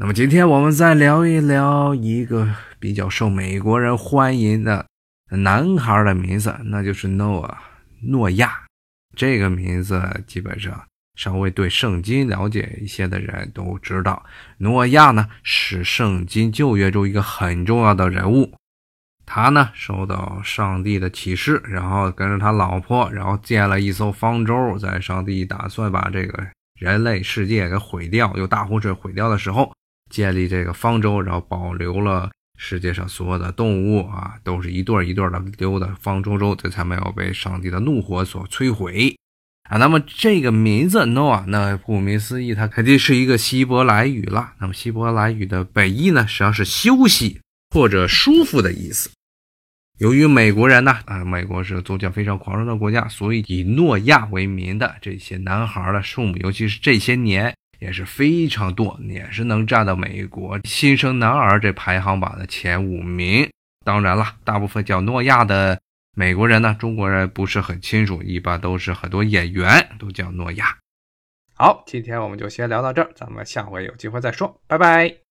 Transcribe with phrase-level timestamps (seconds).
[0.00, 2.48] 那么今天我们再聊一聊一个
[2.78, 4.86] 比较受美国人欢迎的
[5.30, 7.56] 男孩的名字，那就是 Noah
[8.02, 8.62] 诺亚。
[9.16, 10.84] 这个名字基本上
[11.16, 14.24] 稍微对圣经了解一些的人都知道，
[14.58, 18.54] 诺亚呢是圣经旧约中一个很重要的人物。
[19.26, 26.46] 他呢受到上帝的启示，然后跟着他老婆，然后建了一艘方舟，在上帝打算把这个
[26.78, 29.72] 人类世界给毁掉，用大洪水毁掉的时候。
[30.08, 39.16] 建立这个方舟，然后保留了世界上所有的动物啊，都是一对一对的丢的方舟中，这才没有被上帝的怒火所摧毁
[39.70, 39.78] 啊。
[39.78, 44.54] 那么这个名字 Noah，那顾名思义，它肯定是一个希伯来语了。
[44.58, 49.10] 那么希伯来语的本意呢，实际上是休息或者舒服的意思。
[49.98, 57.54] 由于美国人呢，啊，美国是宗教非常狂热的国家，所以以诺亚为名的这些男孩的数目，尤其是这些年。
[57.78, 63.48] 也是非常多，也是能占到美国新生男儿这排行榜的前五名。
[63.84, 65.80] 当然了，大部分叫诺亚的
[66.16, 70.76] 美国人呢，中国人不是很清楚，一般都是很多演员都叫诺亚。
[71.54, 75.27] 好，今天我们就先聊到这儿，咱们下回有机会再说，拜拜。